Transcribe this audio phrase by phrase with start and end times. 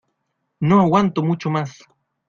[0.59, 1.79] ¡No aguanto mucho más!